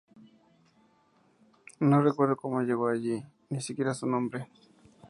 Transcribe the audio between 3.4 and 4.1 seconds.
ni siquiera su